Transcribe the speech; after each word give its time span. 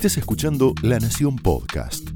Estés 0.00 0.16
escuchando 0.16 0.72
La 0.80 0.98
Nación 0.98 1.36
Podcast. 1.36 2.08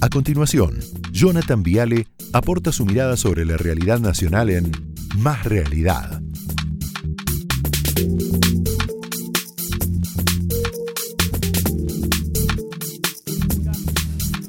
A 0.00 0.08
continuación, 0.08 0.80
Jonathan 1.12 1.62
Viale 1.62 2.08
aporta 2.32 2.72
su 2.72 2.84
mirada 2.84 3.16
sobre 3.16 3.44
la 3.44 3.56
realidad 3.56 4.00
nacional 4.00 4.50
en 4.50 4.72
Más 5.18 5.44
Realidad. 5.44 6.20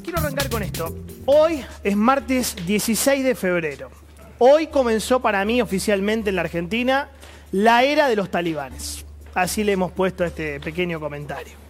Quiero 0.03 0.17
arrancar 0.17 0.49
con 0.49 0.63
esto. 0.63 0.97
Hoy 1.27 1.63
es 1.83 1.95
martes 1.95 2.55
16 2.65 3.23
de 3.23 3.35
febrero. 3.35 3.91
Hoy 4.39 4.65
comenzó 4.65 5.19
para 5.19 5.45
mí 5.45 5.61
oficialmente 5.61 6.31
en 6.31 6.37
la 6.37 6.41
Argentina 6.41 7.09
la 7.51 7.83
era 7.83 8.09
de 8.09 8.15
los 8.15 8.31
talibanes. 8.31 9.05
Así 9.35 9.63
le 9.63 9.73
hemos 9.73 9.91
puesto 9.91 10.25
este 10.25 10.59
pequeño 10.59 11.00
comentario. 11.00 11.68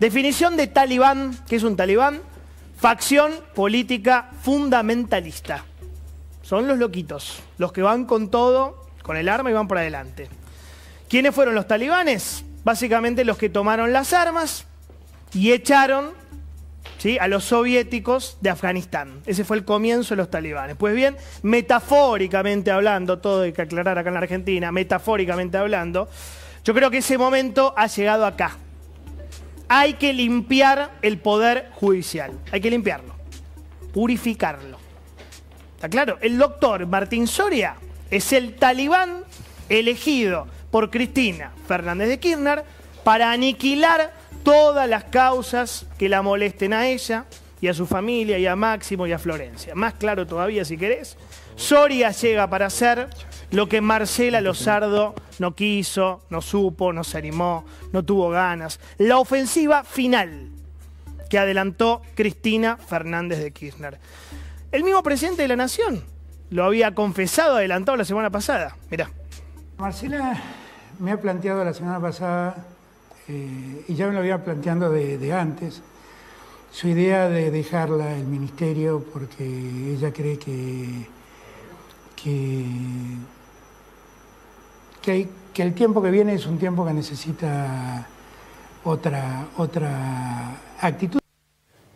Definición 0.00 0.56
de 0.56 0.66
talibán, 0.66 1.36
¿qué 1.46 1.56
es 1.56 1.62
un 1.62 1.76
talibán? 1.76 2.22
Facción 2.78 3.32
política 3.54 4.30
fundamentalista. 4.42 5.66
Son 6.40 6.66
los 6.66 6.78
loquitos, 6.78 7.42
los 7.58 7.70
que 7.70 7.82
van 7.82 8.06
con 8.06 8.30
todo, 8.30 8.86
con 9.02 9.18
el 9.18 9.28
arma 9.28 9.50
y 9.50 9.52
van 9.52 9.68
por 9.68 9.76
adelante. 9.76 10.30
¿Quiénes 11.06 11.34
fueron 11.34 11.54
los 11.54 11.68
talibanes? 11.68 12.46
Básicamente 12.64 13.26
los 13.26 13.36
que 13.36 13.50
tomaron 13.50 13.92
las 13.92 14.14
armas 14.14 14.64
y 15.34 15.52
echaron 15.52 16.12
¿sí? 16.96 17.18
a 17.18 17.28
los 17.28 17.44
soviéticos 17.44 18.38
de 18.40 18.48
Afganistán. 18.48 19.20
Ese 19.26 19.44
fue 19.44 19.58
el 19.58 19.66
comienzo 19.66 20.14
de 20.14 20.16
los 20.16 20.30
talibanes. 20.30 20.76
Pues 20.76 20.94
bien, 20.94 21.14
metafóricamente 21.42 22.70
hablando, 22.70 23.18
todo 23.18 23.42
hay 23.42 23.52
que 23.52 23.60
aclarar 23.60 23.98
acá 23.98 24.08
en 24.08 24.14
la 24.14 24.20
Argentina, 24.20 24.72
metafóricamente 24.72 25.58
hablando, 25.58 26.08
yo 26.64 26.72
creo 26.72 26.90
que 26.90 26.98
ese 26.98 27.18
momento 27.18 27.74
ha 27.76 27.86
llegado 27.86 28.24
acá. 28.24 28.56
Hay 29.72 29.94
que 29.94 30.12
limpiar 30.12 30.98
el 31.00 31.18
poder 31.18 31.70
judicial, 31.74 32.32
hay 32.50 32.60
que 32.60 32.70
limpiarlo, 32.70 33.14
purificarlo. 33.94 34.78
¿Está 35.76 35.88
claro? 35.88 36.18
El 36.20 36.38
doctor 36.38 36.88
Martín 36.88 37.28
Soria 37.28 37.76
es 38.10 38.32
el 38.32 38.56
talibán 38.56 39.22
elegido 39.68 40.48
por 40.72 40.90
Cristina 40.90 41.52
Fernández 41.68 42.08
de 42.08 42.18
Kirchner 42.18 42.64
para 43.04 43.30
aniquilar 43.30 44.12
todas 44.42 44.88
las 44.88 45.04
causas 45.04 45.86
que 45.96 46.08
la 46.08 46.20
molesten 46.20 46.72
a 46.72 46.88
ella 46.88 47.26
y 47.60 47.68
a 47.68 47.74
su 47.74 47.86
familia 47.86 48.38
y 48.40 48.48
a 48.48 48.56
Máximo 48.56 49.06
y 49.06 49.12
a 49.12 49.20
Florencia. 49.20 49.76
Más 49.76 49.94
claro 49.94 50.26
todavía 50.26 50.64
si 50.64 50.76
querés, 50.76 51.16
Soria 51.54 52.10
llega 52.10 52.50
para 52.50 52.68
ser 52.70 53.08
lo 53.50 53.68
que 53.68 53.80
Marcela 53.80 54.40
Lozardo 54.40 55.14
no 55.38 55.54
quiso, 55.54 56.22
no 56.30 56.40
supo, 56.40 56.92
no 56.92 57.04
se 57.04 57.18
animó, 57.18 57.64
no 57.92 58.04
tuvo 58.04 58.30
ganas. 58.30 58.80
La 58.98 59.18
ofensiva 59.18 59.84
final 59.84 60.48
que 61.28 61.38
adelantó 61.38 62.02
Cristina 62.14 62.76
Fernández 62.76 63.38
de 63.38 63.52
Kirchner. 63.52 63.98
El 64.72 64.84
mismo 64.84 65.02
presidente 65.02 65.42
de 65.42 65.48
la 65.48 65.56
Nación 65.56 66.02
lo 66.50 66.64
había 66.64 66.94
confesado, 66.94 67.56
adelantado 67.56 67.96
la 67.96 68.04
semana 68.04 68.30
pasada. 68.30 68.76
Mirá. 68.90 69.10
Marcela 69.78 70.40
me 70.98 71.12
ha 71.12 71.20
planteado 71.20 71.64
la 71.64 71.72
semana 71.72 72.00
pasada, 72.00 72.66
eh, 73.28 73.84
y 73.88 73.94
ya 73.94 74.06
me 74.06 74.12
lo 74.12 74.18
había 74.18 74.44
planteando 74.44 74.90
de, 74.90 75.16
de 75.16 75.32
antes, 75.32 75.82
su 76.70 76.88
idea 76.88 77.28
de 77.28 77.50
dejarla 77.50 78.16
el 78.16 78.26
ministerio 78.26 79.04
porque 79.12 79.44
ella 79.44 80.12
cree 80.12 80.38
que, 80.38 81.06
que, 82.22 82.64
que, 85.02 85.28
el 85.56 85.74
tiempo 85.74 86.02
que 86.02 86.10
viene 86.10 86.34
es 86.34 86.46
un 86.46 86.58
tiempo 86.58 86.86
que 86.86 86.92
necesita 86.92 88.06
otra, 88.84 89.48
otra 89.56 90.56
actitud. 90.80 91.20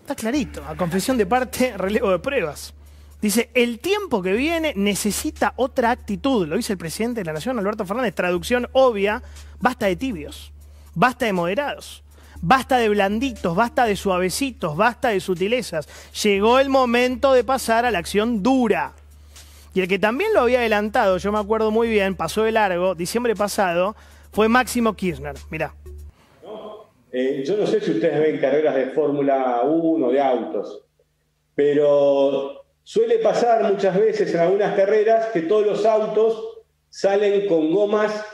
Está 0.01 0.15
clarito, 0.15 0.63
a 0.67 0.77
confesión 0.77 1.17
de 1.17 1.25
parte, 1.25 1.75
relevo 1.77 2.11
de 2.11 2.19
pruebas. 2.19 2.75
Dice, 3.23 3.49
el 3.55 3.79
tiempo 3.79 4.21
que 4.21 4.35
viene 4.35 4.75
necesita 4.77 5.55
otra 5.57 5.91
actitud, 5.91 6.47
lo 6.47 6.57
dice 6.57 6.75
el 6.75 6.79
presidente 6.79 7.21
de 7.21 7.25
la 7.25 7.33
Nación, 7.33 7.59
Alberto 7.59 7.87
Fernández. 7.87 8.15
Traducción 8.15 8.69
obvia, 8.73 9.23
basta 9.61 9.87
de 9.87 9.97
tibios, 9.97 10.53
basta 10.95 11.25
de 11.25 11.33
moderados, 11.33 12.05
basta 12.43 12.77
de 12.77 12.91
blanditos, 12.91 13.57
basta 13.57 13.87
de 13.87 13.97
suavecitos, 13.97 14.77
basta 14.77 15.09
de 15.09 15.21
sutilezas. 15.21 15.89
Llegó 16.23 16.59
el 16.59 16.69
momento 16.69 17.33
de 17.33 17.45
pasar 17.45 17.87
a 17.87 17.91
la 17.91 17.99
acción 17.99 18.43
dura. 18.43 18.93
Y 19.75 19.81
el 19.81 19.89
que 19.89 19.99
también 19.99 20.33
lo 20.33 20.41
había 20.41 20.61
adelantado, 20.61 21.19
yo 21.19 21.33
me 21.33 21.39
acuerdo 21.41 21.73
muy 21.73 21.89
bien, 21.89 22.15
pasó 22.15 22.45
de 22.45 22.53
largo, 22.53 22.95
diciembre 22.95 23.35
pasado, 23.35 23.97
fue 24.31 24.49
Máximo 24.49 24.95
Kirchner. 24.95 25.35
Mirá. 25.51 25.75
Eh, 27.11 27.43
yo 27.45 27.57
no 27.57 27.67
sé 27.67 27.81
si 27.81 27.91
ustedes 27.91 28.21
ven 28.21 28.39
carreras 28.39 28.77
de 28.77 28.87
Fórmula 28.87 29.63
1, 29.65 30.11
de 30.11 30.21
autos, 30.21 30.85
pero 31.57 32.65
suele 32.85 33.19
pasar 33.19 33.65
muchas 33.65 33.99
veces 33.99 34.33
en 34.33 34.41
algunas 34.41 34.77
carreras 34.77 35.27
que 35.33 35.43
todos 35.43 35.67
los 35.67 35.85
autos 35.85 36.63
salen 36.89 37.49
con 37.49 37.73
gomas 37.73 38.25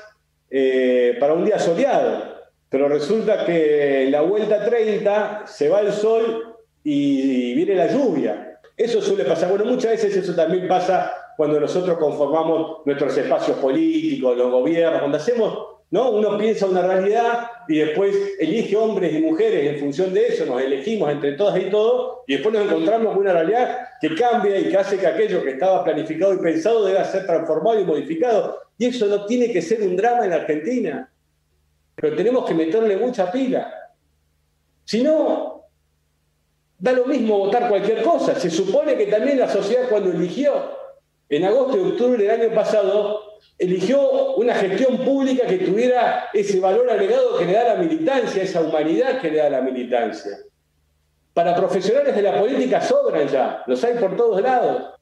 eh, 0.50 1.16
para 1.20 1.32
un 1.32 1.46
día 1.46 1.58
soleado, 1.58 2.36
pero 2.68 2.86
resulta 2.86 3.46
que 3.46 4.04
en 4.04 4.12
la 4.12 4.20
vuelta 4.20 4.62
30 4.64 5.46
se 5.46 5.70
va 5.70 5.80
el 5.80 5.92
sol 5.92 6.56
y, 6.84 7.50
y 7.50 7.54
viene 7.54 7.76
la 7.76 7.90
lluvia. 7.90 8.60
Eso 8.76 9.02
suele 9.02 9.24
pasar. 9.24 9.50
Bueno, 9.50 9.66
muchas 9.66 9.92
veces 9.92 10.16
eso 10.16 10.34
también 10.34 10.66
pasa 10.66 11.12
cuando 11.40 11.58
nosotros 11.58 11.96
conformamos 11.96 12.82
nuestros 12.84 13.16
espacios 13.16 13.56
políticos, 13.56 14.36
los 14.36 14.50
gobiernos, 14.50 14.98
cuando 14.98 15.16
hacemos 15.16 15.68
¿no? 15.90 16.10
Uno 16.10 16.36
piensa 16.36 16.66
una 16.66 16.82
realidad 16.82 17.48
y 17.66 17.78
después 17.78 18.14
elige 18.38 18.76
hombres 18.76 19.14
y 19.14 19.22
mujeres 19.22 19.72
en 19.72 19.80
función 19.80 20.12
de 20.12 20.26
eso, 20.26 20.44
nos 20.44 20.60
elegimos 20.60 21.10
entre 21.10 21.32
todas 21.32 21.58
y 21.58 21.70
todos, 21.70 22.18
y 22.26 22.34
después 22.34 22.54
nos 22.54 22.66
encontramos 22.66 23.14
con 23.14 23.22
una 23.22 23.32
realidad 23.32 23.88
que 24.02 24.14
cambia 24.14 24.58
y 24.58 24.68
que 24.68 24.76
hace 24.76 24.98
que 24.98 25.06
aquello 25.06 25.42
que 25.42 25.52
estaba 25.52 25.82
planificado 25.82 26.34
y 26.34 26.40
pensado 26.40 26.84
deba 26.84 27.04
ser 27.04 27.24
transformado 27.24 27.80
y 27.80 27.84
modificado. 27.84 28.58
Y 28.76 28.84
eso 28.88 29.06
no 29.06 29.24
tiene 29.24 29.50
que 29.50 29.62
ser 29.62 29.80
un 29.80 29.96
drama 29.96 30.26
en 30.26 30.34
Argentina, 30.34 31.10
pero 31.94 32.14
tenemos 32.14 32.44
que 32.44 32.52
meterle 32.52 32.98
mucha 32.98 33.32
pila. 33.32 33.72
Si 34.84 35.02
no, 35.02 35.64
da 36.78 36.92
lo 36.92 37.06
mismo 37.06 37.38
votar 37.38 37.66
cualquier 37.66 38.02
cosa. 38.02 38.34
Se 38.34 38.50
supone 38.50 38.94
que 38.98 39.06
también 39.06 39.38
la 39.38 39.48
sociedad 39.48 39.88
cuando 39.88 40.10
eligió 40.10 40.79
en 41.30 41.44
agosto 41.44 41.76
y 41.76 41.90
octubre 41.92 42.22
del 42.24 42.42
año 42.42 42.54
pasado, 42.54 43.38
eligió 43.56 44.34
una 44.34 44.54
gestión 44.54 44.98
pública 44.98 45.46
que 45.46 45.58
tuviera 45.58 46.28
ese 46.34 46.58
valor 46.58 46.90
agregado 46.90 47.38
que 47.38 47.44
le 47.44 47.52
da 47.52 47.74
la 47.74 47.76
militancia, 47.76 48.42
esa 48.42 48.60
humanidad 48.60 49.20
que 49.20 49.30
le 49.30 49.38
da 49.38 49.48
la 49.48 49.60
militancia. 49.60 50.32
Para 51.32 51.54
profesionales 51.54 52.16
de 52.16 52.22
la 52.22 52.40
política 52.40 52.82
sobran 52.82 53.28
ya, 53.28 53.62
los 53.66 53.82
hay 53.84 53.94
por 53.94 54.16
todos 54.16 54.42
lados. 54.42 54.94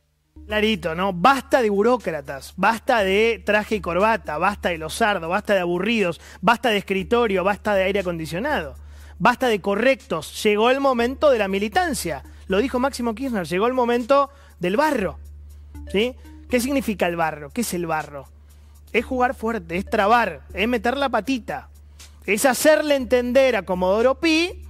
Clarito, 0.47 0.95
¿no? 0.95 1.15
Basta 1.15 1.63
de 1.63 1.71
burócratas, 1.71 2.53
basta 2.57 3.03
de 3.03 3.43
traje 3.45 3.77
y 3.77 3.81
corbata, 3.81 4.37
basta 4.37 4.69
de 4.69 4.79
losardo, 4.79 5.31
basta 5.31 5.55
de 5.55 5.61
aburridos, 5.61 6.21
basta 6.43 6.69
de 6.69 6.77
escritorio, 6.77 7.45
basta 7.45 7.75
de 7.75 7.85
aire 7.85 8.01
acondicionado, 8.01 8.75
basta 9.19 9.49
de 9.49 9.61
correctos. 9.61 10.43
Llegó 10.43 10.71
el 10.71 10.81
momento 10.81 11.31
de 11.31 11.39
la 11.39 11.49
militancia. 11.49 12.23
Lo 12.49 12.59
dijo 12.59 12.79
Máximo 12.79 13.15
Kirchner, 13.15 13.47
llegó 13.47 13.67
el 13.67 13.75
momento 13.75 14.31
del 14.59 14.77
barro. 14.77 15.19
¿Sí? 15.91 16.15
¿Qué 16.49 16.61
significa 16.61 17.07
el 17.07 17.17
barro? 17.17 17.51
¿Qué 17.51 17.61
es 17.61 17.75
el 17.75 17.87
barro? 17.87 18.27
Es 18.93 19.05
jugar 19.05 19.35
fuerte, 19.35 19.77
es 19.77 19.89
trabar, 19.89 20.43
es 20.55 20.67
meter 20.67 20.97
la 20.97 21.09
patita, 21.09 21.69
es 22.25 22.47
hacerle 22.47 22.97
entender 22.97 23.57
a 23.57 23.63
Comodoro 23.63 24.15
Pi 24.15 24.65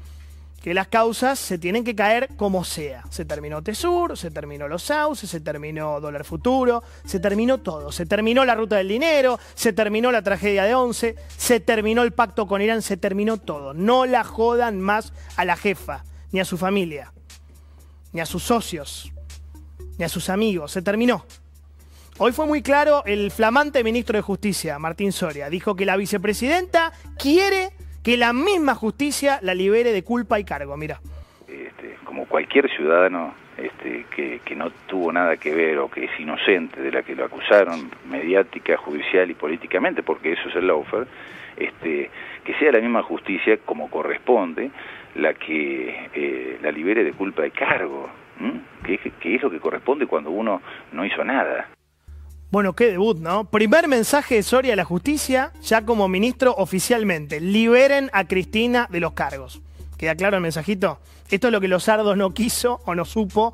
que 0.63 0.75
las 0.75 0.89
causas 0.89 1.39
se 1.39 1.57
tienen 1.57 1.85
que 1.85 1.95
caer 1.95 2.31
como 2.37 2.65
sea. 2.65 3.05
Se 3.11 3.25
terminó 3.25 3.63
Tesur, 3.63 4.19
se 4.19 4.31
terminó 4.31 4.67
los 4.67 4.83
sauces, 4.83 5.31
se 5.31 5.41
terminó 5.41 6.01
dólar 6.01 6.25
futuro, 6.25 6.83
se 7.05 7.21
terminó 7.21 7.59
todo. 7.59 7.93
Se 7.93 8.07
terminó 8.07 8.45
la 8.45 8.57
ruta 8.57 8.77
del 8.77 8.89
dinero, 8.89 9.39
se 9.55 9.73
terminó 9.73 10.11
la 10.11 10.23
tragedia 10.23 10.65
de 10.65 10.75
Once, 10.75 11.15
se 11.37 11.61
terminó 11.61 12.03
el 12.03 12.13
pacto 12.13 12.47
con 12.49 12.61
Irán, 12.61 12.83
se 12.83 12.97
terminó 12.97 13.37
todo. 13.37 13.73
No 13.73 14.05
la 14.05 14.25
jodan 14.25 14.81
más 14.81 15.13
a 15.37 15.45
la 15.45 15.57
jefa, 15.57 16.05
ni 16.33 16.41
a 16.41 16.45
su 16.45 16.59
familia, 16.59 17.13
ni 18.13 18.21
a 18.21 18.27
sus 18.27 18.43
socios, 18.43 19.13
ni 19.99 20.05
a 20.05 20.09
sus 20.09 20.31
amigos. 20.31 20.73
Se 20.73 20.83
terminó. 20.83 21.25
Hoy 22.19 22.33
fue 22.33 22.47
muy 22.47 22.63
claro 22.63 23.03
el 23.07 23.31
flamante 23.31 23.85
ministro 23.85 24.17
de 24.17 24.23
Justicia, 24.23 24.79
Martín 24.79 25.13
Soria. 25.13 25.51
Dijo 25.51 25.77
que 25.77 25.85
la 25.85 25.97
vicepresidenta 25.97 26.93
quiere 27.17 27.71
que 28.03 28.17
la 28.17 28.33
misma 28.33 28.75
justicia 28.75 29.39
la 29.43 29.55
libere 29.55 29.93
de 29.93 30.03
culpa 30.03 30.41
y 30.41 30.45
cargo. 30.45 30.77
Mira. 30.77 31.01
Este, 31.47 31.97
como 32.05 32.27
cualquier 32.27 32.69
ciudadano 32.75 33.35
este, 33.57 34.07
que, 34.15 34.57
no 34.57 34.71
tuvo 34.89 35.13
nada 35.13 35.37
que 35.37 35.55
ver 35.55 35.79
o 35.79 35.89
que 35.89 36.07
es 36.07 36.11
inocente 36.19 36.81
de 36.81 36.91
la 36.91 37.03
que 37.03 37.15
lo 37.15 37.25
acusaron 37.25 37.91
mediática, 38.11 38.77
judicial 38.77 39.31
y 39.31 39.35
políticamente, 39.35 40.03
porque 40.03 40.33
eso 40.33 40.49
es 40.49 40.57
el 40.57 40.67
lawfare, 40.67 41.07
este, 41.57 42.11
que 42.45 42.55
sea 42.55 42.73
la 42.73 42.81
misma 42.81 43.03
justicia 43.03 43.59
como 43.65 43.89
corresponde 43.89 44.71
la 45.19 45.35
que 45.35 46.09
eh, 46.15 46.59
la 46.63 46.71
libere 46.71 47.05
de 47.05 47.13
culpa 47.13 47.47
y 47.47 47.51
cargo, 47.51 48.09
que 48.85 49.35
es 49.35 49.43
lo 49.43 49.51
que 49.51 49.61
corresponde 49.61 50.07
cuando 50.07 50.31
uno 50.31 50.63
no 50.93 51.05
hizo 51.05 51.25
nada. 51.25 51.69
Bueno, 52.51 52.73
qué 52.75 52.87
debut, 52.87 53.19
¿no? 53.19 53.45
Primer 53.51 53.89
mensaje 53.89 54.37
de 54.37 54.43
Soria 54.43 54.73
a 54.73 54.77
la 54.77 54.85
justicia, 54.85 55.53
ya 55.61 55.85
como 55.85 56.09
ministro 56.09 56.55
oficialmente. 56.57 57.41
Liberen 57.41 58.09
a 58.15 58.25
Cristina 58.27 58.87
de 58.91 59.01
los 59.01 59.13
cargos. 59.13 59.61
¿Queda 59.99 60.15
claro 60.15 60.37
el 60.37 60.43
mensajito? 60.43 61.01
Esto 61.31 61.49
es 61.49 61.53
lo 61.53 61.61
que 61.61 61.69
los 61.69 61.85
sardos 61.85 62.17
no 62.17 62.33
quiso 62.33 62.81
o 62.87 62.95
no 62.95 63.05
supo 63.05 63.53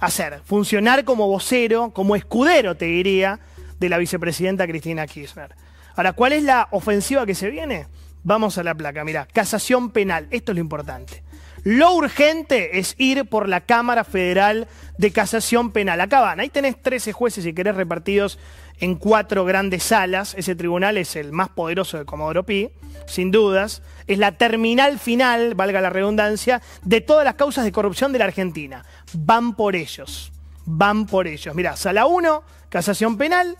hacer. 0.00 0.40
Funcionar 0.44 1.04
como 1.04 1.28
vocero, 1.28 1.90
como 1.90 2.16
escudero, 2.16 2.74
te 2.74 2.86
diría, 2.86 3.38
de 3.78 3.88
la 3.88 3.98
vicepresidenta 3.98 4.66
Cristina 4.66 5.06
Kirchner. 5.06 5.54
Ahora, 5.94 6.14
¿cuál 6.14 6.32
es 6.32 6.42
la 6.42 6.66
ofensiva 6.72 7.26
que 7.26 7.34
se 7.34 7.50
viene? 7.50 7.86
Vamos 8.26 8.58
a 8.58 8.64
la 8.64 8.74
placa, 8.74 9.04
mira, 9.04 9.28
casación 9.32 9.90
penal, 9.92 10.26
esto 10.32 10.50
es 10.50 10.56
lo 10.56 10.60
importante. 10.60 11.22
Lo 11.62 11.94
urgente 11.94 12.80
es 12.80 12.96
ir 12.98 13.26
por 13.26 13.48
la 13.48 13.60
Cámara 13.60 14.02
Federal 14.02 14.66
de 14.98 15.12
Casación 15.12 15.70
Penal. 15.70 16.00
Acá 16.00 16.22
van, 16.22 16.40
ahí 16.40 16.48
tenés 16.48 16.82
13 16.82 17.12
jueces, 17.12 17.44
si 17.44 17.52
querés, 17.52 17.76
repartidos 17.76 18.40
en 18.80 18.96
cuatro 18.96 19.44
grandes 19.44 19.84
salas. 19.84 20.34
Ese 20.36 20.56
tribunal 20.56 20.96
es 20.96 21.14
el 21.14 21.30
más 21.30 21.50
poderoso 21.50 21.98
de 21.98 22.04
Comodoro 22.04 22.44
Pi, 22.44 22.70
sin 23.06 23.30
dudas. 23.30 23.82
Es 24.08 24.18
la 24.18 24.32
terminal 24.32 24.98
final, 24.98 25.54
valga 25.54 25.80
la 25.80 25.90
redundancia, 25.90 26.60
de 26.82 27.00
todas 27.00 27.24
las 27.24 27.36
causas 27.36 27.64
de 27.64 27.70
corrupción 27.70 28.12
de 28.12 28.18
la 28.18 28.24
Argentina. 28.24 28.84
Van 29.12 29.54
por 29.54 29.76
ellos, 29.76 30.32
van 30.64 31.06
por 31.06 31.28
ellos. 31.28 31.54
Mirá, 31.54 31.76
sala 31.76 32.06
1, 32.06 32.42
casación 32.70 33.18
penal. 33.18 33.56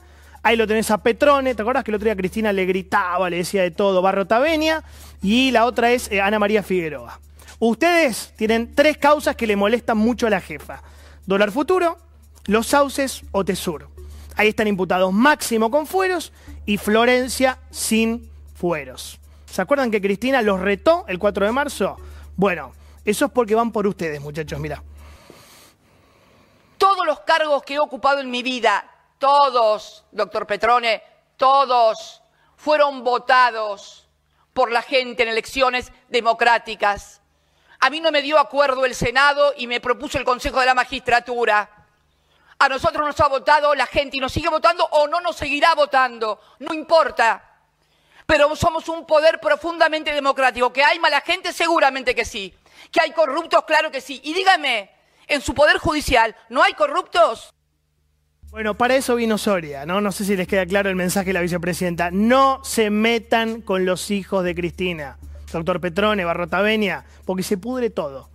Ahí 0.46 0.54
lo 0.54 0.68
tenés 0.68 0.92
a 0.92 0.98
Petrone, 0.98 1.56
¿te 1.56 1.62
acuerdas 1.62 1.82
que 1.82 1.90
el 1.90 1.96
otro 1.96 2.04
día 2.04 2.14
Cristina 2.14 2.52
le 2.52 2.66
gritaba, 2.66 3.28
le 3.28 3.38
decía 3.38 3.62
de 3.62 3.72
todo, 3.72 4.00
Barro 4.00 4.28
Tavenia? 4.28 4.84
Y 5.20 5.50
la 5.50 5.64
otra 5.64 5.90
es 5.90 6.08
eh, 6.12 6.20
Ana 6.20 6.38
María 6.38 6.62
Figueroa. 6.62 7.18
Ustedes 7.58 8.32
tienen 8.36 8.72
tres 8.72 8.96
causas 8.96 9.34
que 9.34 9.48
le 9.48 9.56
molestan 9.56 9.98
mucho 9.98 10.28
a 10.28 10.30
la 10.30 10.40
jefa. 10.40 10.84
Dólar 11.26 11.50
futuro, 11.50 11.98
los 12.44 12.68
sauces 12.68 13.22
o 13.32 13.44
Tesur. 13.44 13.88
Ahí 14.36 14.46
están 14.46 14.68
imputados 14.68 15.12
Máximo 15.12 15.68
con 15.68 15.84
fueros 15.84 16.32
y 16.64 16.76
Florencia 16.76 17.58
sin 17.72 18.30
fueros. 18.54 19.18
¿Se 19.46 19.60
acuerdan 19.60 19.90
que 19.90 20.00
Cristina 20.00 20.42
los 20.42 20.60
retó 20.60 21.06
el 21.08 21.18
4 21.18 21.44
de 21.44 21.50
marzo? 21.50 21.96
Bueno, 22.36 22.70
eso 23.04 23.24
es 23.24 23.32
porque 23.32 23.56
van 23.56 23.72
por 23.72 23.84
ustedes, 23.88 24.20
muchachos, 24.20 24.60
mira. 24.60 24.80
Todos 26.78 27.04
los 27.04 27.18
cargos 27.22 27.64
que 27.64 27.74
he 27.74 27.78
ocupado 27.80 28.20
en 28.20 28.30
mi 28.30 28.44
vida, 28.44 28.84
todos, 29.18 30.04
doctor 30.12 30.46
Petrone, 30.46 31.02
todos 31.36 32.22
fueron 32.56 33.04
votados 33.04 34.08
por 34.52 34.72
la 34.72 34.82
gente 34.82 35.22
en 35.22 35.28
elecciones 35.28 35.92
democráticas. 36.08 37.20
A 37.80 37.90
mí 37.90 38.00
no 38.00 38.10
me 38.10 38.22
dio 38.22 38.38
acuerdo 38.38 38.84
el 38.84 38.94
Senado 38.94 39.52
y 39.56 39.66
me 39.66 39.80
propuso 39.80 40.18
el 40.18 40.24
Consejo 40.24 40.60
de 40.60 40.66
la 40.66 40.74
Magistratura. 40.74 41.70
A 42.58 42.68
nosotros 42.68 43.06
nos 43.06 43.20
ha 43.20 43.28
votado 43.28 43.74
la 43.74 43.86
gente 43.86 44.16
y 44.16 44.20
nos 44.20 44.32
sigue 44.32 44.48
votando 44.48 44.84
o 44.90 45.06
no 45.06 45.20
nos 45.20 45.36
seguirá 45.36 45.74
votando, 45.74 46.40
no 46.60 46.72
importa. 46.72 47.42
Pero 48.24 48.56
somos 48.56 48.88
un 48.88 49.06
poder 49.06 49.38
profundamente 49.40 50.12
democrático. 50.12 50.72
¿Que 50.72 50.82
hay 50.82 50.98
mala 50.98 51.20
gente? 51.20 51.52
Seguramente 51.52 52.14
que 52.14 52.24
sí. 52.24 52.52
¿Que 52.90 53.02
hay 53.02 53.12
corruptos? 53.12 53.64
Claro 53.64 53.90
que 53.90 54.00
sí. 54.00 54.20
Y 54.24 54.32
dígame, 54.32 54.90
en 55.26 55.42
su 55.42 55.54
poder 55.54 55.78
judicial, 55.78 56.34
¿no 56.48 56.62
hay 56.62 56.72
corruptos? 56.74 57.52
Bueno, 58.50 58.74
para 58.74 58.96
eso 58.96 59.16
vino 59.16 59.36
Soria, 59.38 59.84
¿no? 59.84 60.00
No 60.00 60.12
sé 60.12 60.24
si 60.24 60.36
les 60.36 60.48
queda 60.48 60.64
claro 60.64 60.88
el 60.88 60.96
mensaje 60.96 61.26
de 61.26 61.32
la 61.34 61.40
vicepresidenta. 61.42 62.10
No 62.10 62.60
se 62.64 62.90
metan 62.90 63.60
con 63.60 63.84
los 63.84 64.10
hijos 64.10 64.44
de 64.44 64.54
Cristina 64.54 65.18
doctor 65.56 65.80
Petrone, 65.80 66.24
Barrotavenia, 66.24 67.04
porque 67.24 67.42
se 67.42 67.58
pudre 67.58 67.90
todo. 67.90 68.28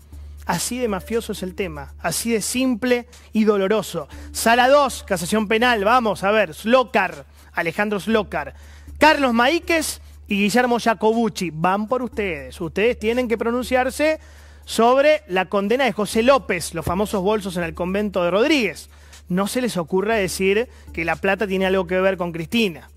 Así 0.46 0.80
de 0.80 0.88
mafioso 0.88 1.34
es 1.34 1.44
el 1.44 1.56
tema, 1.56 1.94
así 2.00 2.32
de 2.32 2.42
simple 2.42 3.08
y 3.32 3.44
doloroso. 3.44 4.08
Sala 4.32 4.68
2, 4.70 5.04
casación 5.04 5.48
penal, 5.48 5.84
vamos 5.86 6.24
a 6.24 6.32
ver, 6.32 6.54
Slocar, 6.54 7.26
Alejandro 7.54 8.00
Slocar, 8.00 8.56
Carlos 8.98 9.34
Maíquez 9.34 10.02
y 10.28 10.36
Guillermo 10.36 10.80
Jacobucci, 10.80 11.52
van 11.54 11.88
por 11.88 12.02
ustedes. 12.02 12.60
Ustedes 12.60 12.98
tienen 12.98 13.28
que 13.28 13.38
pronunciarse 13.38 14.20
sobre 14.66 15.24
la 15.28 15.46
condena 15.46 15.86
de 15.86 15.94
José 15.94 16.24
López, 16.24 16.74
los 16.74 16.86
famosos 16.86 17.22
bolsos 17.22 17.56
en 17.58 17.64
el 17.64 17.74
convento 17.74 18.24
de 18.24 18.32
Rodríguez. 18.32 18.90
No 19.32 19.48
se 19.48 19.62
les 19.62 19.78
ocurra 19.78 20.16
decir 20.16 20.68
que 20.92 21.06
la 21.06 21.16
plata 21.16 21.48
tiene 21.48 21.66
algo 21.66 21.88
que 21.88 22.02
ver 22.02 22.18
con 22.18 22.34
Cristina, 22.34 22.90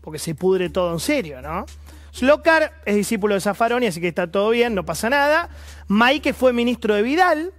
porque 0.00 0.18
se 0.18 0.34
pudre 0.34 0.68
todo 0.68 0.92
en 0.92 0.98
serio, 0.98 1.40
¿no? 1.40 1.64
Slocar 2.10 2.72
es 2.84 2.96
discípulo 2.96 3.36
de 3.36 3.40
Zaffaroni, 3.40 3.86
así 3.86 4.00
que 4.00 4.08
está 4.08 4.26
todo 4.28 4.50
bien, 4.50 4.74
no 4.74 4.84
pasa 4.84 5.08
nada. 5.08 5.48
Maike 5.86 6.32
fue 6.32 6.52
ministro 6.52 6.96
de 6.96 7.02
Vidal, 7.02 7.52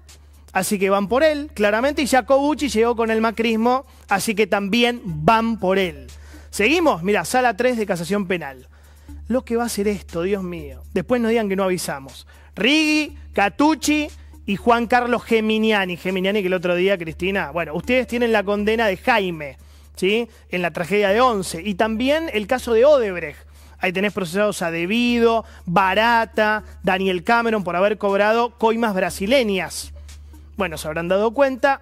así 0.52 0.78
que 0.78 0.90
van 0.90 1.08
por 1.08 1.24
él, 1.24 1.50
claramente. 1.54 2.02
Y 2.02 2.08
Jacobucci 2.08 2.68
llegó 2.68 2.98
con 2.98 3.12
el 3.12 3.22
macrismo, 3.22 3.86
así 4.10 4.36
que 4.36 4.46
también 4.46 5.00
van 5.06 5.58
por 5.58 5.80
él. 5.80 6.08
Seguimos, 6.50 7.04
mira, 7.04 7.24
sala 7.24 7.56
3 7.56 7.78
de 7.78 7.86
casación 7.86 8.28
penal. 8.28 8.68
Lo 9.30 9.46
que 9.46 9.56
va 9.56 9.64
a 9.64 9.70
ser 9.70 9.88
esto, 9.88 10.24
Dios 10.24 10.44
mío. 10.44 10.84
Después 10.94 11.22
nos 11.22 11.30
digan 11.30 11.48
que 11.48 11.56
no 11.56 11.64
avisamos. 11.64 12.28
Riggi, 12.58 13.18
Catucci 13.32 14.10
y 14.48 14.56
Juan 14.56 14.88
Carlos 14.88 15.24
Geminiani. 15.24 15.98
Geminiani 15.98 16.42
que 16.42 16.48
el 16.48 16.54
otro 16.56 16.74
día, 16.74 16.98
Cristina, 16.98 17.52
bueno, 17.52 17.76
ustedes 17.76 18.08
tienen 18.08 18.32
la 18.32 18.44
condena 18.44 18.88
de 18.88 18.98
Jaime, 18.98 19.58
¿sí? 19.96 20.28
En 20.50 20.64
la 20.64 20.72
tragedia 20.72 21.10
de 21.10 21.22
Once. 21.22 21.62
Y 21.64 21.76
también 21.76 22.32
el 22.34 22.48
caso 22.48 22.74
de 22.74 22.86
Odebrecht 22.86 23.48
Ahí 23.80 23.94
tenés 23.94 24.14
procesados 24.14 24.62
a 24.64 24.72
Debido, 24.72 25.46
Barata, 25.66 26.64
Daniel 26.82 27.24
Cameron 27.24 27.64
por 27.64 27.76
haber 27.76 27.98
cobrado 28.00 28.58
coimas 28.58 28.96
brasileñas. 28.96 29.94
Bueno, 30.56 30.78
se 30.78 30.88
habrán 30.88 31.08
dado 31.08 31.32
cuenta, 31.32 31.82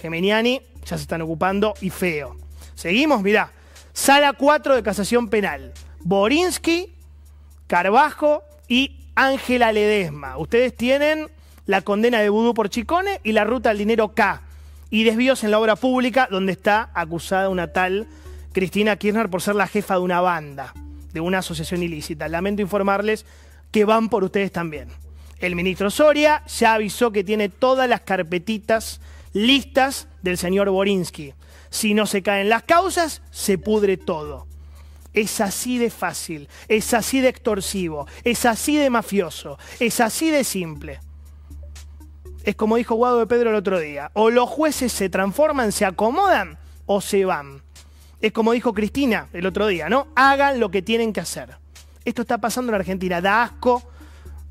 Geminiani 0.00 0.62
ya 0.86 0.96
se 0.96 1.02
están 1.02 1.20
ocupando 1.20 1.74
y 1.82 1.90
feo. 1.90 2.36
Seguimos, 2.74 3.22
mirá. 3.22 3.52
Sala 3.92 4.32
4 4.32 4.76
de 4.76 4.82
casación 4.82 5.28
penal. 5.28 5.72
Borinsky, 6.00 6.94
Carbajo 7.66 8.42
y 8.66 9.06
Ángela 9.14 9.70
Ledesma. 9.70 10.38
Ustedes 10.38 10.74
tienen 10.74 11.28
la 11.66 11.82
condena 11.82 12.20
de 12.20 12.28
Vudú 12.28 12.54
por 12.54 12.68
Chicone 12.68 13.20
y 13.22 13.32
la 13.32 13.44
ruta 13.44 13.70
al 13.70 13.78
dinero 13.78 14.14
K. 14.14 14.42
Y 14.90 15.04
desvíos 15.04 15.44
en 15.44 15.50
la 15.50 15.58
obra 15.58 15.76
pública, 15.76 16.28
donde 16.30 16.52
está 16.52 16.90
acusada 16.94 17.48
una 17.48 17.72
tal 17.72 18.06
Cristina 18.52 18.96
Kirchner 18.96 19.28
por 19.28 19.42
ser 19.42 19.56
la 19.56 19.66
jefa 19.66 19.94
de 19.94 20.00
una 20.00 20.20
banda 20.20 20.72
de 21.14 21.20
una 21.20 21.38
asociación 21.38 21.82
ilícita. 21.82 22.28
Lamento 22.28 22.60
informarles 22.60 23.24
que 23.70 23.86
van 23.86 24.10
por 24.10 24.24
ustedes 24.24 24.52
también. 24.52 24.88
El 25.38 25.56
ministro 25.56 25.90
Soria 25.90 26.42
ya 26.46 26.74
avisó 26.74 27.12
que 27.12 27.24
tiene 27.24 27.48
todas 27.48 27.88
las 27.88 28.00
carpetitas 28.00 29.00
listas 29.32 30.08
del 30.22 30.36
señor 30.36 30.68
Borinsky. 30.68 31.32
Si 31.70 31.94
no 31.94 32.06
se 32.06 32.22
caen 32.22 32.48
las 32.48 32.64
causas, 32.64 33.22
se 33.30 33.58
pudre 33.58 33.96
todo. 33.96 34.46
Es 35.12 35.40
así 35.40 35.78
de 35.78 35.90
fácil, 35.90 36.48
es 36.66 36.92
así 36.92 37.20
de 37.20 37.28
extorsivo, 37.28 38.08
es 38.24 38.44
así 38.44 38.76
de 38.76 38.90
mafioso, 38.90 39.58
es 39.78 40.00
así 40.00 40.30
de 40.30 40.42
simple. 40.42 40.98
Es 42.44 42.54
como 42.54 42.76
dijo 42.76 42.94
Guado 42.94 43.18
de 43.18 43.26
Pedro 43.26 43.50
el 43.50 43.56
otro 43.56 43.80
día, 43.80 44.10
o 44.14 44.30
los 44.30 44.48
jueces 44.48 44.92
se 44.92 45.08
transforman, 45.08 45.72
se 45.72 45.84
acomodan 45.84 46.58
o 46.86 47.00
se 47.00 47.24
van 47.24 47.64
es 48.26 48.32
como 48.32 48.52
dijo 48.52 48.72
Cristina 48.72 49.28
el 49.34 49.44
otro 49.44 49.66
día, 49.66 49.90
¿no? 49.90 50.08
Hagan 50.14 50.58
lo 50.58 50.70
que 50.70 50.80
tienen 50.80 51.12
que 51.12 51.20
hacer. 51.20 51.58
Esto 52.06 52.22
está 52.22 52.38
pasando 52.38 52.72
en 52.72 52.76
Argentina, 52.76 53.20
da 53.20 53.42
asco, 53.42 53.82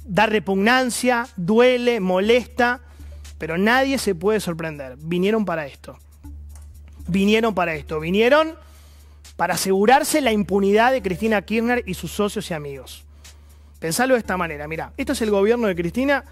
da 0.06 0.28
repugnancia, 0.28 1.28
duele, 1.38 2.00
molesta, 2.00 2.82
pero 3.40 3.58
nadie 3.58 3.98
se 3.98 4.14
puede 4.14 4.40
sorprender. 4.40 4.98
Vinieron 5.00 5.44
para 5.44 5.66
esto. 5.66 5.98
Vinieron 7.08 7.56
para 7.56 7.74
esto. 7.74 8.00
Vinieron 8.00 8.54
para 9.38 9.56
asegurarse 9.56 10.22
la 10.22 10.32
impunidad 10.32 10.92
de 10.92 11.02
Cristina 11.02 11.42
Kirchner 11.42 11.84
y 11.88 11.96
sus 11.96 12.12
socios 12.12 12.52
y 12.52 12.54
amigos. 12.54 13.06
Pensalo 13.80 14.14
de 14.14 14.20
esta 14.20 14.38
manera, 14.38 14.68
mira, 14.68 14.94
esto 14.98 15.14
es 15.14 15.22
el 15.24 15.32
gobierno 15.32 15.66
de 15.66 15.76
Cristina 15.76 16.24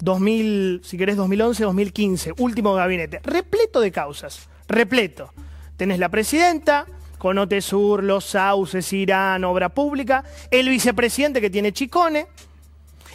2000, 0.00 0.82
si 0.84 0.98
querés 0.98 1.16
2011, 1.16 1.64
2015, 1.64 2.34
último 2.38 2.74
gabinete, 2.74 3.20
repleto 3.24 3.80
de 3.80 3.92
causas, 3.92 4.48
repleto. 4.68 5.32
Tenés 5.76 5.98
la 5.98 6.08
presidenta, 6.08 6.86
con 7.18 7.38
Otesur, 7.38 8.02
Los 8.02 8.24
Sauces, 8.26 8.92
Irán, 8.92 9.44
Obra 9.44 9.70
Pública, 9.70 10.24
el 10.50 10.68
vicepresidente 10.68 11.40
que 11.40 11.50
tiene 11.50 11.72
Chicone, 11.72 12.26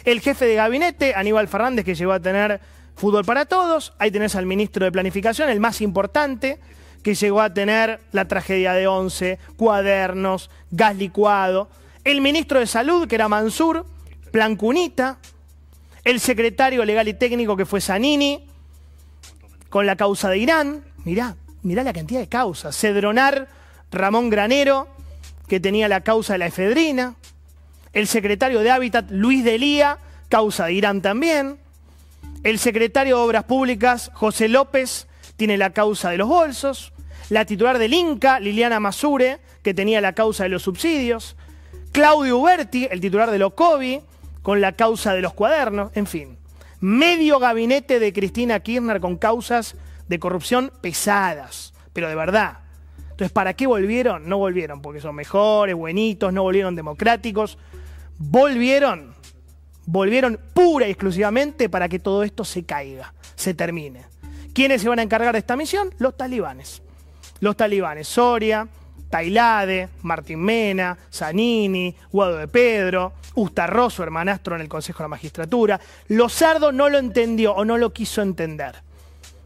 el 0.04 0.20
jefe 0.20 0.46
de 0.46 0.54
gabinete, 0.54 1.14
Aníbal 1.14 1.48
Fernández, 1.48 1.84
que 1.84 1.94
llegó 1.94 2.12
a 2.12 2.20
tener 2.20 2.60
fútbol 2.96 3.24
para 3.24 3.46
todos, 3.46 3.94
ahí 3.98 4.10
tenés 4.10 4.34
al 4.34 4.46
ministro 4.46 4.84
de 4.84 4.92
Planificación, 4.92 5.48
el 5.48 5.60
más 5.60 5.80
importante, 5.80 6.58
que 7.02 7.14
llegó 7.14 7.40
a 7.40 7.52
tener 7.52 8.00
la 8.12 8.26
tragedia 8.26 8.72
de 8.74 8.86
Once, 8.86 9.38
cuadernos, 9.56 10.50
gas 10.70 10.96
licuado, 10.96 11.68
el 12.04 12.20
ministro 12.20 12.58
de 12.58 12.66
Salud, 12.66 13.08
que 13.08 13.14
era 13.14 13.28
Mansur, 13.28 13.86
Plan 14.30 14.56
Cunita, 14.56 15.18
el 16.04 16.20
secretario 16.20 16.84
legal 16.84 17.08
y 17.08 17.14
técnico, 17.14 17.56
que 17.56 17.66
fue 17.66 17.80
Zanini, 17.80 18.46
con 19.68 19.86
la 19.86 19.96
causa 19.96 20.28
de 20.28 20.38
Irán, 20.38 20.84
mirá, 21.04 21.36
mirá 21.62 21.82
la 21.82 21.92
cantidad 21.92 22.20
de 22.20 22.28
causas. 22.28 22.76
Cedronar 22.76 23.48
Ramón 23.90 24.30
Granero, 24.30 24.88
que 25.48 25.60
tenía 25.60 25.88
la 25.88 26.02
causa 26.02 26.34
de 26.34 26.40
la 26.40 26.46
efedrina. 26.46 27.14
El 27.92 28.06
secretario 28.06 28.60
de 28.60 28.70
Hábitat, 28.70 29.10
Luis 29.10 29.44
Delía, 29.44 29.98
causa 30.28 30.66
de 30.66 30.74
Irán 30.74 31.02
también. 31.02 31.58
El 32.42 32.58
secretario 32.58 33.16
de 33.16 33.22
Obras 33.22 33.44
Públicas, 33.44 34.10
José 34.14 34.48
López, 34.48 35.06
tiene 35.36 35.56
la 35.56 35.70
causa 35.70 36.10
de 36.10 36.18
los 36.18 36.28
bolsos. 36.28 36.92
la 37.28 37.46
titular 37.46 37.78
del 37.78 37.94
Inca, 37.94 38.40
Liliana 38.40 38.80
Masure, 38.80 39.38
que 39.62 39.72
tenía 39.72 40.00
la 40.00 40.12
causa 40.12 40.42
de 40.42 40.50
los 40.50 40.62
subsidios, 40.62 41.36
Claudio 41.92 42.38
Uberti, 42.38 42.88
el 42.90 43.00
titular 43.00 43.30
de 43.30 43.38
Locovi, 43.38 44.02
con 44.42 44.60
la 44.60 44.72
causa 44.72 45.14
de 45.14 45.22
los 45.22 45.32
cuadernos, 45.34 45.90
en 45.94 46.06
fin. 46.06 46.38
Medio 46.80 47.38
gabinete 47.38 47.98
de 48.00 48.12
Cristina 48.12 48.60
Kirchner 48.60 49.00
con 49.00 49.16
causas 49.16 49.76
de 50.08 50.18
corrupción 50.18 50.72
pesadas, 50.80 51.72
pero 51.92 52.08
de 52.08 52.14
verdad. 52.14 52.58
Entonces, 53.10 53.30
¿para 53.30 53.54
qué 53.54 53.66
volvieron? 53.66 54.28
No 54.28 54.38
volvieron 54.38 54.82
porque 54.82 55.00
son 55.00 55.14
mejores, 55.14 55.76
buenitos, 55.76 56.32
no 56.32 56.42
volvieron 56.42 56.74
democráticos. 56.74 57.56
Volvieron, 58.18 59.14
volvieron 59.86 60.40
pura 60.54 60.88
y 60.88 60.90
exclusivamente 60.90 61.68
para 61.68 61.88
que 61.88 61.98
todo 61.98 62.24
esto 62.24 62.44
se 62.44 62.64
caiga, 62.64 63.14
se 63.36 63.54
termine. 63.54 64.04
¿Quiénes 64.54 64.82
se 64.82 64.88
van 64.88 64.98
a 64.98 65.02
encargar 65.02 65.32
de 65.32 65.38
esta 65.38 65.56
misión? 65.56 65.94
Los 65.98 66.16
talibanes. 66.16 66.82
Los 67.40 67.56
talibanes, 67.56 68.08
Soria, 68.08 68.68
Tailade, 69.12 69.90
Martín 70.04 70.40
Mena, 70.40 70.96
Zanini, 71.12 71.94
Guado 72.10 72.38
de 72.38 72.48
Pedro, 72.48 73.12
Ustarroso, 73.34 74.02
hermanastro 74.02 74.54
en 74.54 74.62
el 74.62 74.70
Consejo 74.70 75.00
de 75.00 75.04
la 75.04 75.08
Magistratura. 75.08 75.78
Lozardo 76.08 76.72
no 76.72 76.88
lo 76.88 76.96
entendió 76.96 77.52
o 77.52 77.66
no 77.66 77.76
lo 77.76 77.92
quiso 77.92 78.22
entender. 78.22 78.76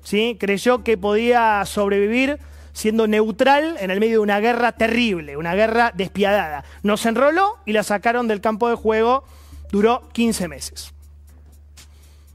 ¿Sí? 0.04 0.36
Creyó 0.38 0.84
que 0.84 0.96
podía 0.96 1.64
sobrevivir 1.66 2.38
siendo 2.74 3.08
neutral 3.08 3.76
en 3.80 3.90
el 3.90 3.98
medio 3.98 4.18
de 4.18 4.20
una 4.20 4.38
guerra 4.38 4.70
terrible, 4.70 5.36
una 5.36 5.56
guerra 5.56 5.90
despiadada. 5.92 6.64
Nos 6.84 7.04
enroló 7.04 7.56
y 7.66 7.72
la 7.72 7.82
sacaron 7.82 8.28
del 8.28 8.40
campo 8.40 8.68
de 8.68 8.76
juego, 8.76 9.24
duró 9.72 10.08
15 10.12 10.46
meses. 10.46 10.92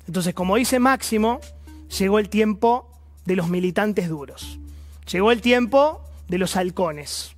Entonces, 0.06 0.34
como 0.34 0.58
dice 0.58 0.80
Máximo, 0.80 1.40
llegó 1.98 2.20
el 2.20 2.28
tiempo 2.28 2.92
de 3.24 3.38
los 3.38 3.48
militantes 3.48 4.10
duros. 4.10 4.60
Llegó 5.10 5.32
el 5.32 5.40
tiempo 5.40 6.02
de 6.32 6.38
los 6.38 6.56
halcones. 6.56 7.36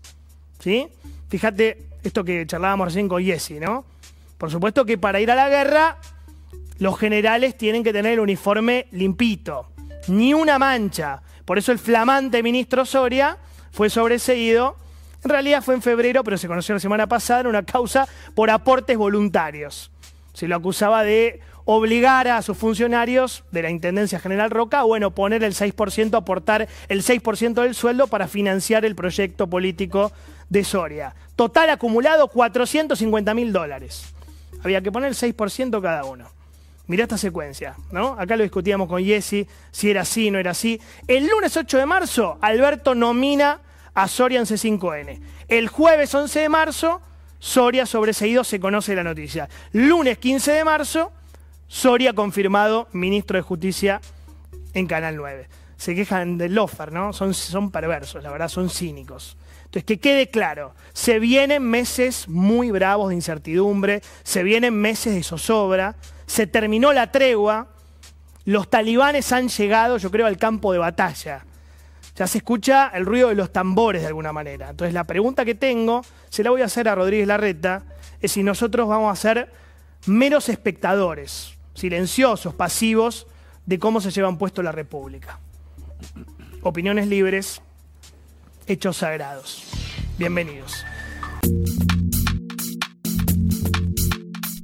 ¿Sí? 0.59 0.88
Fíjate 1.27 1.79
esto 2.03 2.23
que 2.23 2.45
charlábamos 2.45 2.89
recién 2.89 3.09
con 3.09 3.23
Jesse, 3.23 3.59
¿no? 3.59 3.85
Por 4.38 4.51
supuesto 4.51 4.85
que 4.85 5.00
para 5.00 5.19
ir 5.19 5.31
a 5.31 5.35
la 5.35 5.50
guerra, 5.50 5.97
los 6.77 7.00
generales 7.00 7.57
tienen 7.57 7.83
que 7.83 7.91
tener 7.91 8.13
el 8.13 8.19
uniforme 8.19 8.85
limpito, 8.91 9.71
ni 10.07 10.35
una 10.35 10.59
mancha. 10.59 11.23
Por 11.43 11.57
eso 11.57 11.71
el 11.71 11.79
flamante 11.79 12.43
ministro 12.43 12.85
Soria 12.85 13.39
fue 13.71 13.89
sobreseído. 13.89 14.77
En 15.23 15.31
realidad 15.31 15.63
fue 15.63 15.73
en 15.73 15.81
febrero, 15.81 16.23
pero 16.23 16.38
se 16.38 16.47
conoció 16.47 16.75
la 16.75 16.79
semana 16.79 17.07
pasada 17.07 17.41
en 17.41 17.47
una 17.47 17.63
causa 17.63 18.07
por 18.35 18.51
aportes 18.51 18.95
voluntarios. 18.95 19.89
Se 20.33 20.47
lo 20.47 20.55
acusaba 20.55 21.03
de 21.03 21.41
obligar 21.65 22.27
a 22.27 22.41
sus 22.41 22.58
funcionarios 22.58 23.43
de 23.51 23.62
la 23.62 23.70
Intendencia 23.70 24.20
General 24.20 24.50
Roca, 24.50 24.84
bueno, 24.84 25.12
poner 25.12 25.43
el 25.43 25.53
6%, 25.53 26.15
aportar 26.15 26.67
el 26.89 27.03
6% 27.03 27.62
del 27.62 27.75
sueldo 27.75 28.08
para 28.08 28.27
financiar 28.27 28.86
el 28.86 28.96
proyecto 28.96 29.48
político 29.48 30.12
de 30.50 30.63
Soria. 30.63 31.15
Total 31.36 31.70
acumulado 31.70 32.27
450 32.27 33.34
mil 33.34 33.53
dólares. 33.53 34.13
Había 34.63 34.82
que 34.82 34.91
poner 34.91 35.10
el 35.10 35.15
6% 35.15 35.82
cada 35.82 36.03
uno. 36.05 36.25
Mirá 36.86 37.03
esta 37.03 37.17
secuencia, 37.17 37.75
¿no? 37.91 38.15
Acá 38.20 38.36
lo 38.36 38.43
discutíamos 38.43 38.89
con 38.89 39.03
Jesse, 39.03 39.48
si 39.72 39.89
era 39.89 40.01
así, 40.01 40.29
no 40.32 40.38
era 40.38 40.51
así. 40.51 40.82
El 41.08 41.27
lunes 41.27 41.55
8 41.55 41.77
de 41.77 41.86
marzo, 41.86 42.38
Alberto 42.41 42.93
nomina 42.93 43.60
a 43.93 44.08
Soria 44.08 44.39
en 44.39 44.46
C5N. 44.46 45.22
El 45.48 45.70
jueves 45.70 46.13
11 46.13 46.41
de 46.41 46.50
marzo, 46.50 47.01
Soria 47.39 47.86
sobreseído, 47.86 48.43
se 48.43 48.60
conoce 48.60 48.96
la 48.96 49.03
noticia. 49.03 49.48
Lunes 49.72 50.17
15 50.17 50.51
de 50.51 50.63
marzo, 50.65 51.12
Soria 51.74 52.13
confirmado 52.13 52.88
ministro 52.92 53.36
de 53.36 53.42
Justicia 53.42 54.00
en 54.75 54.86
Canal 54.86 55.15
9. 55.15 55.50
Se 55.75 55.96
quejan 55.96 56.38
del 56.38 56.53
lofer, 56.53 56.92
¿no? 56.92 57.13
Son, 57.13 57.34
son 57.34 57.72
perversos, 57.72 58.22
la 58.22 58.30
verdad, 58.30 58.48
son 58.48 58.70
cínicos. 58.70 59.38
Entonces, 59.65 59.84
que 59.84 60.00
quede 60.00 60.30
claro, 60.30 60.75
se 60.94 61.18
vienen 61.18 61.63
meses 61.63 62.30
muy 62.30 62.70
bravos 62.70 63.10
de 63.10 63.15
incertidumbre, 63.15 64.03
se 64.22 64.44
vienen 64.44 64.75
meses 64.75 65.15
de 65.15 65.24
zozobra, 65.24 65.96
se 66.27 66.46
terminó 66.46 66.94
la 66.94 67.12
tregua, 67.12 67.70
los 68.46 68.70
talibanes 68.70 69.32
han 69.32 69.50
llegado, 69.50 69.98
yo 69.98 70.12
creo, 70.12 70.27
al 70.27 70.38
campo 70.38 70.74
de 70.74 70.77
batalla. 70.77 71.44
Ya 72.15 72.27
se 72.27 72.38
escucha 72.38 72.92
el 72.94 73.03
ruido 73.03 73.30
de 73.30 73.36
los 73.36 73.51
tambores 73.51 74.03
de 74.03 74.10
alguna 74.10 74.32
manera. 74.32 74.70
Entonces, 74.70 74.94
la 74.94 75.06
pregunta 75.06 75.44
que 75.44 75.56
tengo, 75.56 76.06
se 76.30 76.44
la 76.44 76.51
voy 76.51 76.62
a 76.62 76.65
hacer 76.65 76.88
a 76.88 76.94
Rodríguez 76.94 77.27
Larreta, 77.27 77.82
es 78.22 78.32
si 78.32 78.44
nosotros 78.44 78.88
vamos 78.88 79.12
a 79.12 79.20
ser 79.20 79.51
meros 80.06 80.50
espectadores 80.50 81.58
silenciosos, 81.74 82.53
pasivos, 82.53 83.27
de 83.65 83.80
cómo 83.80 84.01
se 84.01 84.12
llevan 84.12 84.38
puesto 84.38 84.62
la 84.62 84.72
República. 84.72 85.39
Opiniones 86.62 87.08
libres, 87.08 87.62
hechos 88.68 88.98
sagrados. 88.98 89.63
Bienvenidos. 90.18 90.86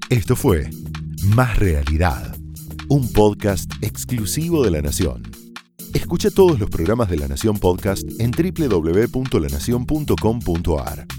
Esto 0.10 0.36
fue 0.36 0.70
Más 1.36 1.58
Realidad, 1.58 2.36
un 2.88 3.12
podcast 3.14 3.72
exclusivo 3.82 4.64
de 4.64 4.72
La 4.72 4.82
Nación. 4.82 5.24
Escucha 5.94 6.32
todos 6.32 6.60
los 6.60 6.70
programas 6.70 7.10
de 7.10 7.18
La 7.18 7.28
Nación 7.28 7.58
Podcast 7.58 8.08
en 8.20 8.32
www.lanacion.com.ar. 8.32 11.19